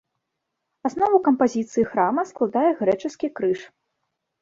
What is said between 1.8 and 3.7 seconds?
храма складае грэчаскі крыж.